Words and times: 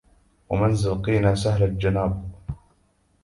ومنزل 0.49 1.01
قينة 1.01 1.33
سهل 1.33 1.63
الجناب 1.63 2.31